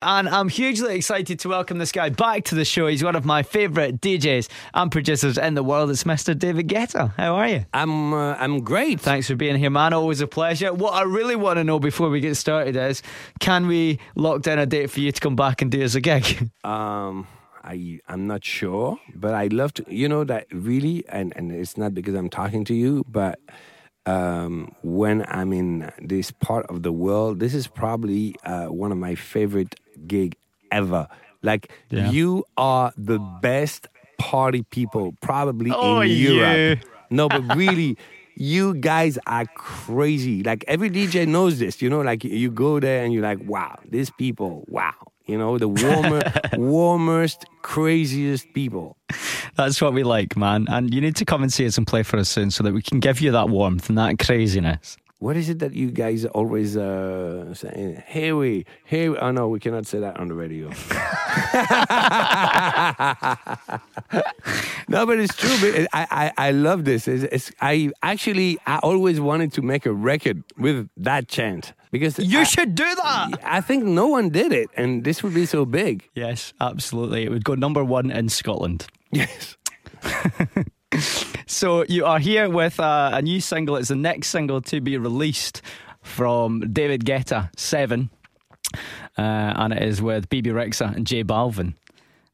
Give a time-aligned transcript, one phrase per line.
[0.00, 2.86] And I'm hugely excited to welcome this guy back to the show.
[2.86, 5.90] He's one of my favourite DJs and producers in the world.
[5.90, 6.38] It's Mr.
[6.38, 7.12] David Guetta.
[7.16, 7.66] How are you?
[7.74, 9.00] I'm uh, I'm great.
[9.00, 9.92] Thanks for being here, man.
[9.92, 10.72] Always a pleasure.
[10.72, 13.02] What I really want to know before we get started is,
[13.40, 16.00] can we lock down a date for you to come back and do us a
[16.00, 16.48] gig?
[16.64, 17.26] Um,
[17.64, 19.84] I I'm not sure, but I love to.
[19.88, 23.40] You know that really, and and it's not because I'm talking to you, but
[24.08, 24.52] um,
[24.82, 29.14] when I'm in this part of the world, this is probably uh, one of my
[29.14, 29.74] favorite
[30.06, 30.30] gig
[30.70, 31.08] ever.
[31.42, 32.10] Like Yeah.
[32.10, 33.86] you are the best
[34.18, 36.10] party people probably Oh, in.
[36.10, 36.80] Europe.
[37.10, 37.96] No, but really.
[38.40, 40.44] You guys are crazy.
[40.44, 42.02] Like every DJ knows this, you know.
[42.02, 44.62] Like you go there and you're like, "Wow, these people!
[44.68, 44.94] Wow!"
[45.28, 46.22] You know, the warmer,
[46.54, 48.96] warmest, craziest people.
[49.56, 50.66] That's what we like, man.
[50.70, 52.72] And you need to come and see us and play for us soon so that
[52.72, 54.96] we can give you that warmth and that craziness.
[55.18, 58.02] What is it that you guys always uh, saying?
[58.06, 59.10] Here we, here.
[59.10, 60.68] We, oh no, we cannot say that on the radio.
[64.88, 65.56] no, but it's true.
[65.60, 67.06] But I, I, I love this.
[67.06, 72.18] It's, it's, I actually, I always wanted to make a record with that chant because
[72.18, 73.38] You I, should do that.
[73.44, 76.08] I think no one did it, and this would be so big.
[76.14, 77.24] Yes, absolutely.
[77.24, 78.86] It would go number one in Scotland.
[79.10, 79.56] Yes.
[81.50, 83.76] So you are here with uh, a new single.
[83.76, 85.62] It's the next single to be released
[86.02, 88.10] from David Guetta, Seven,
[88.74, 89.22] uh,
[89.56, 91.74] and it is with Bebe Rexha and J Balvin.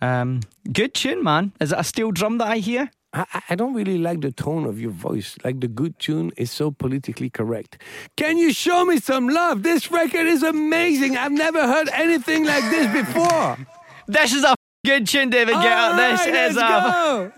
[0.00, 0.40] Um,
[0.72, 1.52] good tune, man.
[1.60, 2.90] Is it a steel drum that I hear?
[3.12, 5.36] I, I- don't really like the tone of your voice.
[5.44, 7.82] Like the good tune is so politically correct.
[8.16, 9.62] Can you show me some love?
[9.62, 11.16] This record is amazing.
[11.16, 13.58] I've never heard anything like this before.
[14.06, 15.96] This is a good tune, David Guetta.
[15.96, 17.32] This right, is a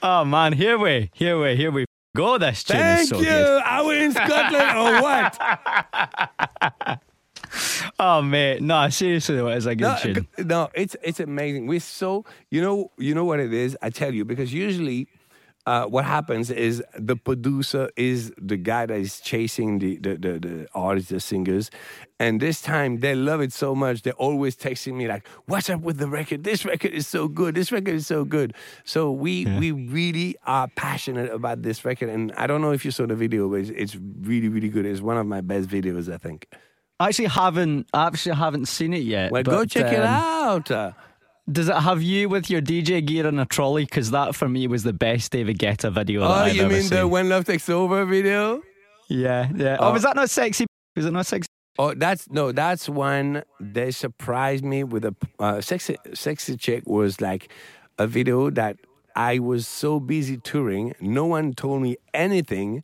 [0.02, 0.54] oh man.
[0.54, 1.84] Here we, here we, here we
[2.16, 2.38] go.
[2.38, 3.24] This tune is Thank so you.
[3.26, 3.62] good.
[3.62, 5.38] Are we in Scotland or what?
[8.00, 10.14] Oh man, no, seriously, though, it a good No, tune.
[10.36, 11.66] g- no, it's it's amazing.
[11.66, 13.76] We're so you know you know what it is.
[13.82, 15.08] I tell you because usually.
[15.66, 20.38] Uh, what happens is the producer is the guy that is chasing the, the, the,
[20.38, 21.70] the artists, the singers.
[22.18, 25.82] And this time they love it so much, they're always texting me like, what's up
[25.82, 26.42] with the record?
[26.42, 27.54] This record is so good.
[27.54, 28.54] This record is so good.
[28.84, 32.08] So we, we really are passionate about this record.
[32.08, 34.86] And I don't know if you saw the video, but it's, it's really, really good.
[34.86, 36.46] It's one of my best videos, I think.
[37.00, 39.30] I actually haven't, I actually haven't seen it yet.
[39.30, 40.70] Well, go check it um, out.
[40.70, 40.92] Uh,
[41.50, 43.84] Does it have you with your DJ gear in a trolley?
[43.84, 46.22] Because that for me was the best David Guetta video.
[46.22, 46.98] Oh, you mean seen.
[46.98, 48.62] the When Love Takes Over video?
[49.08, 49.76] Yeah, yeah.
[49.78, 49.92] Oh, Oh.
[49.92, 50.66] was that not sexy?
[50.96, 51.46] Was it not sexy?
[51.78, 55.96] Oh, that's no, that's when they surprised me with a uh, sexy.
[56.12, 57.52] Sexy chick was like
[57.98, 58.76] a video that
[59.14, 62.82] I was so busy touring, no one told me anything,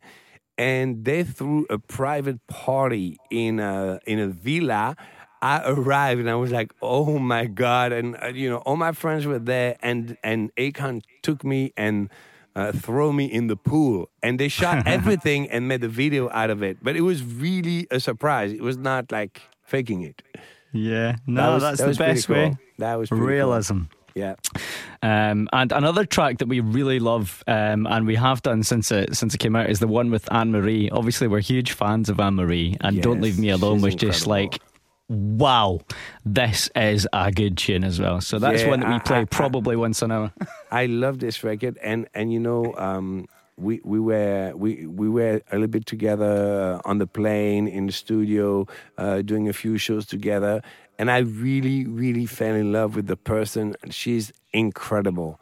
[0.57, 4.95] and they threw a private party in a in a villa.
[5.41, 8.91] I arrived and I was like, "Oh my god!" And uh, you know, all my
[8.93, 12.09] friends were there, and and Akon took me and
[12.55, 14.09] uh, throw me in the pool.
[14.23, 16.77] And they shot everything and made a video out of it.
[16.81, 18.53] But it was really a surprise.
[18.53, 20.23] It was not like faking it.
[20.71, 22.35] Yeah, That no, was- that's that the best cool.
[22.35, 22.57] way.
[22.79, 23.73] That was realism.
[23.81, 23.94] cool.
[24.15, 24.35] Yeah.
[25.01, 29.15] Um, and another track that we really love, um, and we have done since it
[29.15, 30.89] since it came out, is the one with Anne Marie.
[30.89, 34.59] Obviously, we're huge fans of Anne Marie, and "Don't Leave Me Alone" was just like,
[35.09, 35.81] wow,
[36.25, 38.21] this is a good tune as well.
[38.21, 40.31] So that's Yeah, one that we play I- I- probably once an hour.
[40.71, 43.27] I love this record, and and you know, um,
[43.57, 47.93] we we were we we were a little bit together on the plane in the
[47.93, 48.65] studio,
[48.97, 50.61] uh, doing a few shows together,
[50.99, 53.75] and I really really fell in love with the person.
[53.89, 55.39] She's incredible.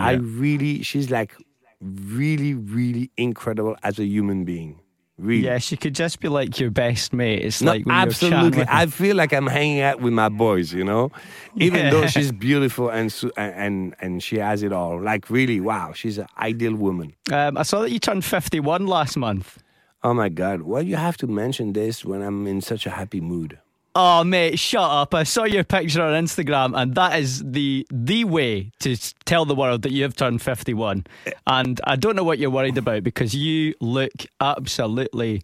[0.00, 1.34] I really, she's like
[1.80, 4.78] really really incredible as a human being.
[5.18, 5.44] Really.
[5.46, 7.44] Yeah, she could just be like your best mate.
[7.44, 8.64] It's No, like absolutely.
[8.66, 11.10] I feel like I'm hanging out with my boys, you know,
[11.56, 11.90] even Yeah.
[11.90, 15.00] though she's beautiful and and and she has it all.
[15.00, 17.14] Like really, wow, she's an ideal woman.
[17.30, 19.62] Um, I saw that you turned 51 last month.
[20.02, 23.20] Oh my God, why you have to mention this when I'm in such a happy
[23.20, 23.58] mood?
[23.94, 25.14] Oh mate, shut up!
[25.14, 28.96] I saw your picture on Instagram, and that is the the way to
[29.26, 31.04] tell the world that you have turned fifty-one.
[31.46, 35.42] And I don't know what you're worried about because you look absolutely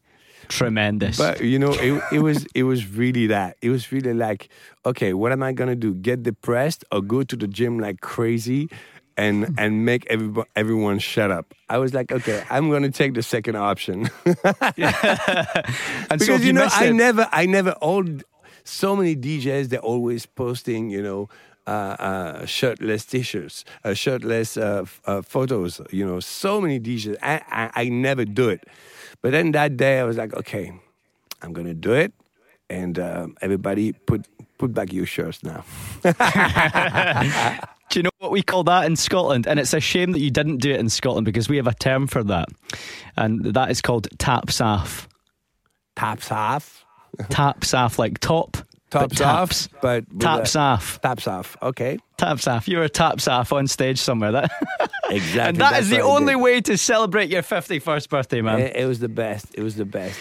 [0.49, 1.19] tremendous.
[1.19, 3.59] But you know, it, it was it was really that.
[3.61, 4.49] It was really like,
[4.87, 5.95] okay, what am I gonna do?
[5.95, 8.71] Get depressed or go to the gym like crazy?
[9.19, 11.53] And, and make everyone everyone shut up.
[11.69, 14.09] I was like, okay, I'm gonna take the second option.
[14.25, 14.67] and so
[16.09, 18.05] because if you know I never I never all
[18.69, 21.29] so many DJs they're always posting you know
[21.67, 27.43] uh, uh, shirtless t-shirts uh, shirtless uh, uh, photos you know so many DJs I,
[27.51, 28.65] I I never do it
[29.23, 30.73] but then that day I was like okay
[31.43, 32.13] I'm gonna do it
[32.71, 34.27] and um, everybody put
[34.59, 35.65] put back your shirts now.
[37.91, 39.47] Do you know what we call that in Scotland?
[39.47, 41.73] And it's a shame that you didn't do it in Scotland because we have a
[41.73, 42.49] term for that,
[43.17, 45.09] and that is called taps off.
[45.97, 46.85] Taps off.
[47.31, 48.58] taps off, like top.
[48.91, 50.05] Tops but off, but
[50.57, 51.57] a- off, Taps off.
[51.63, 51.99] Okay.
[52.17, 52.67] taps off.
[52.67, 54.33] You were taps off on stage somewhere.
[54.33, 54.51] That
[55.11, 55.41] Exactly.
[55.41, 58.61] and that's the only way to celebrate your fifty-first birthday, man.
[58.61, 59.47] It, it was the best.
[59.55, 60.19] It was the best.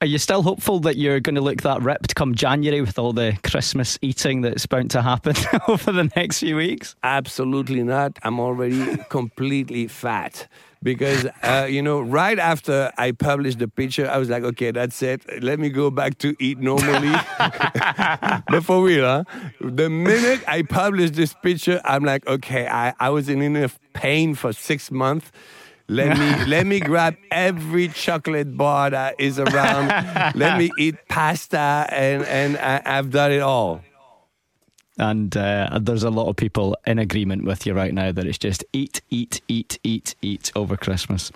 [0.00, 3.12] Are you still hopeful that you're going to look that ripped come January with all
[3.12, 5.34] the Christmas eating that's bound to happen
[5.68, 6.94] over the next few weeks?
[7.02, 8.16] Absolutely not.
[8.22, 10.46] I'm already completely fat
[10.82, 15.02] because uh, you know right after I published the picture, I was like, okay, that's
[15.02, 15.42] it.
[15.42, 17.14] Let me go back to eat normally.
[17.38, 19.24] but for real, huh?
[19.60, 24.34] the minute I published this picture, I'm like, okay, I, I was in enough pain
[24.34, 25.30] for six months.
[25.88, 29.88] Let me let me grab every chocolate bar that is around.
[30.36, 33.82] let me eat pasta, and and I, I've done it all.
[34.98, 38.38] And uh, there's a lot of people in agreement with you right now that it's
[38.38, 41.30] just eat, eat, eat, eat, eat over Christmas.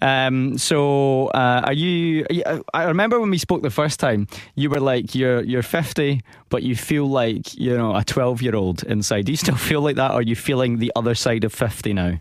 [0.00, 2.26] Um, so, uh, are you?
[2.72, 6.62] I remember when we spoke the first time, you were like, "You're you're 50, but
[6.62, 9.96] you feel like you know a 12 year old inside." Do you still feel like
[9.96, 12.18] that, or are you feeling the other side of 50 now?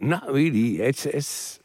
[0.00, 0.80] Not really.
[0.80, 1.60] It's it's.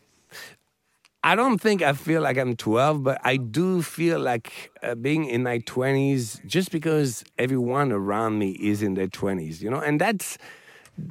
[1.31, 5.24] I don't think I feel like I'm 12, but I do feel like uh, being
[5.24, 10.01] in my 20s just because everyone around me is in their 20s, you know, and
[10.01, 10.38] that's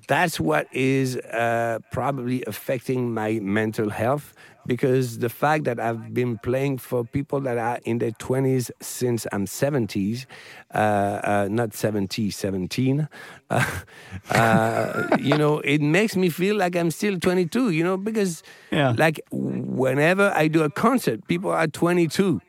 [0.09, 4.35] that's what is uh, probably affecting my mental health
[4.67, 9.27] because the fact that I've been playing for people that are in their 20s since
[9.33, 10.27] I'm 70s,
[10.75, 13.09] uh, uh, not 70, 17,
[13.51, 13.71] uh,
[14.31, 18.93] uh, you know, it makes me feel like I'm still 22, you know, because Yeah.
[18.97, 22.41] like whenever I do a concert, people are 22.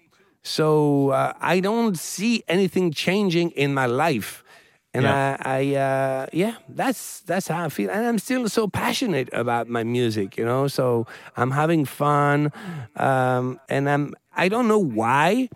[0.43, 4.40] So uh, I don't see anything changing in my life.
[4.93, 5.37] And Yeah.
[5.41, 9.69] I, I uh, yeah, that's that's how I feel, and I'm still so passionate about
[9.69, 10.67] my music, you know.
[10.67, 11.07] So
[11.37, 12.51] I'm having fun,
[12.97, 15.49] um, and I'm I don't know why.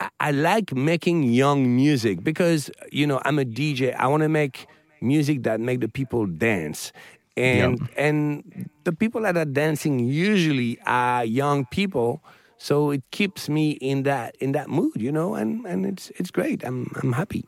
[0.00, 3.92] I, I like making young music because you know I'm a DJ.
[3.94, 4.66] I want to make
[5.00, 6.92] music that make the people dance,
[7.36, 12.22] and and the people that are dancing usually are young people.
[12.58, 16.30] So it keeps me in that in that mood, you know, and, and it's it's
[16.30, 16.64] great.
[16.64, 17.44] I'm I'm happy.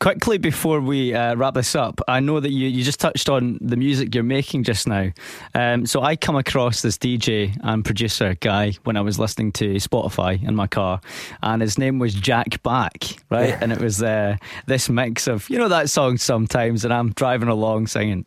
[0.00, 3.58] Quickly before we uh, wrap this up, I know that you, you just touched on
[3.60, 5.10] the music you're making just now.
[5.54, 9.74] Um, so I come across this DJ and producer guy when I was listening to
[9.74, 11.00] Spotify in my car,
[11.42, 13.50] and his name was Jack Back, right?
[13.50, 13.58] Yeah.
[13.60, 14.36] And it was uh,
[14.66, 18.24] this mix of you know that song sometimes, and I'm driving along singing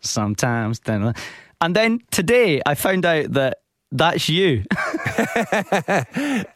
[0.00, 0.80] sometimes,
[1.60, 3.58] and then today I found out that
[3.90, 4.64] that's you.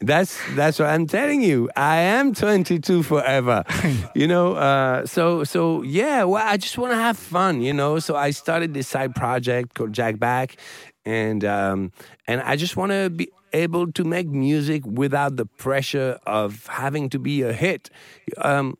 [0.00, 1.70] That's that's what I'm telling you.
[1.74, 3.64] I am 22 forever.
[4.14, 6.24] you know, uh, so so yeah.
[6.24, 7.62] Well, I just want to have fun.
[7.62, 10.56] You know, so I started this side project called Jack Back,
[11.04, 11.92] and um,
[12.26, 17.08] and I just want to be able to make music without the pressure of having
[17.10, 17.90] to be a hit.
[18.38, 18.76] Um,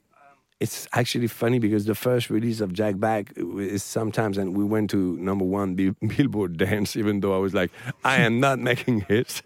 [0.63, 4.91] it's actually funny because the first release of Jack Back is sometimes, and we went
[4.91, 7.73] to number one Bill- Billboard dance, even though I was like,
[8.05, 9.43] I am not making hits.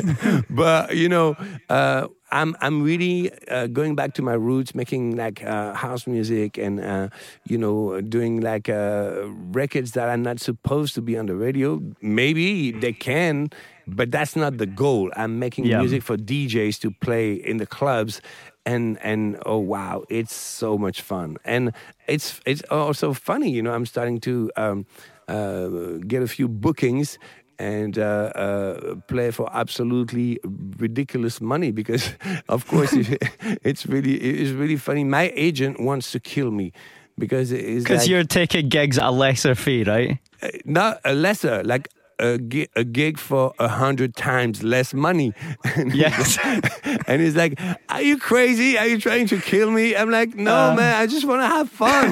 [0.50, 1.36] but you know,
[1.70, 6.58] uh, I'm I'm really uh, going back to my roots, making like uh, house music,
[6.58, 7.08] and uh,
[7.46, 11.80] you know, doing like uh, records that are not supposed to be on the radio.
[12.02, 13.48] Maybe they can.
[13.88, 15.10] But that's not the goal.
[15.16, 15.78] I'm making Yeah.
[15.80, 18.20] music for DJs to play in the clubs
[18.66, 21.72] and and oh wow it's so much fun and
[22.06, 24.84] it's it's also funny you know i'm starting to um,
[25.28, 25.68] uh,
[26.06, 27.18] get a few bookings
[27.58, 30.38] and uh, uh, play for absolutely
[30.78, 32.10] ridiculous money because
[32.48, 33.22] of course it-
[33.64, 36.72] it's really it's really funny my agent wants to kill me
[37.18, 40.18] because Because like, you're taking gigs at a lesser fee, right?
[40.42, 45.32] uh, not a lesser like a, gi- a gig for a hundred times less money.
[45.64, 46.38] And he's Yes.
[46.44, 47.58] like- and he's like,
[47.88, 48.76] "Are you crazy?
[48.78, 50.74] Are you trying to kill me?" I'm like, "No, Uh.
[50.74, 50.94] man.
[51.00, 52.10] I just want to have fun."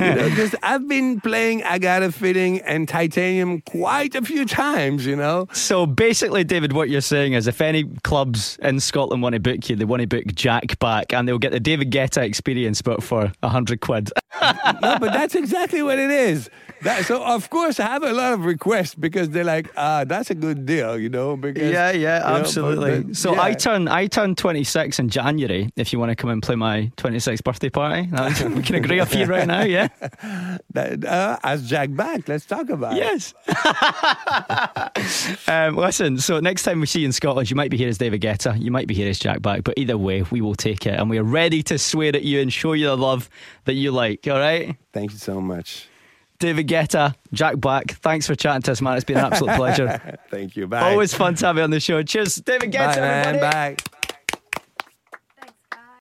[0.00, 5.06] you know, because I've been playing I Gotta Feeling and Titanium quite a few times.
[5.06, 5.46] You know.
[5.52, 9.68] So basically, David, what you're saying is if any clubs in Scotland want to book
[9.68, 13.02] you, they want to book Jack back and they'll get the David Guetta experience, but
[13.02, 14.10] for a hundred quid.
[14.42, 16.50] no, but that's exactly what it is.
[16.82, 20.30] That, so of course I have a lot of requests because they're like, ah, that's
[20.30, 21.36] a good deal, you know.
[21.36, 23.00] Because Yeah, yeah, you know, but- absolutely.
[23.02, 23.42] but- so yeah.
[23.42, 25.70] I turn I turn 26 in January.
[25.76, 28.08] If you want to come and play my 26th birthday party,
[28.56, 29.62] we can agree a fee right now.
[29.62, 29.88] Yeah.
[30.74, 32.28] That, uh, ask Jack back.
[32.28, 32.98] Let's talk about it.
[32.98, 33.34] Yes.
[35.48, 37.98] um, listen, so next time we see you in Scotland, you might be here as
[37.98, 40.86] David Guetta, you might be here as Jack Back, but either way, we will take
[40.86, 43.28] it and we are ready to swear at you and show you the love
[43.64, 44.76] that you like, all right?
[44.92, 45.88] Thank you so much.
[46.42, 48.96] David Guetta, Jack Back, thanks for chatting to us, man.
[48.96, 50.18] It's been an absolute pleasure.
[50.28, 50.66] Thank you.
[50.66, 50.90] Bye.
[50.90, 52.02] Always fun to have you on the show.
[52.02, 53.26] Cheers, David Guetta, Bye, man.
[53.36, 53.76] everybody.
[53.76, 53.76] Bye.